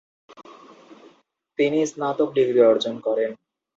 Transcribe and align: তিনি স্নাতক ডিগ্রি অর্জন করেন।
তিনি 1.59 1.79
স্নাতক 1.91 2.29
ডিগ্রি 2.37 2.61
অর্জন 2.63 2.95
করেন। 2.99 3.31